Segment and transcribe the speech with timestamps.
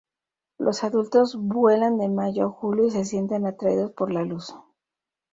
[0.57, 4.55] Los adultos vuelan de mayo a julio y se sienten atraídos por la luz.